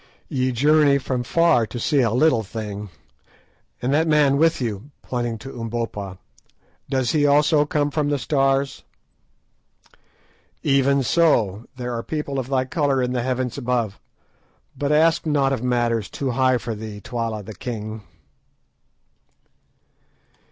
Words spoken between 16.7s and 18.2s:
thee, Twala the king."